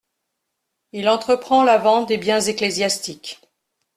Il 0.93 1.07
entreprend 1.07 1.63
la 1.63 1.77
vente 1.77 2.07
des 2.07 2.17
biens 2.17 2.39
ecclésiastiques. 2.41 3.39